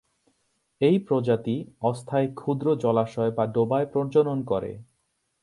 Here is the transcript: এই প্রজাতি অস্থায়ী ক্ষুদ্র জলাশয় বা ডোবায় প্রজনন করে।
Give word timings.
এই 0.81 0.97
প্রজাতি 0.99 1.55
অস্থায়ী 1.81 2.27
ক্ষুদ্র 2.35 2.67
জলাশয় 2.75 3.31
বা 3.31 3.45
ডোবায় 3.47 3.85
প্রজনন 3.85 4.39
করে। 4.43 4.71